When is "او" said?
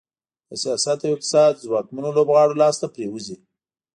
1.03-1.13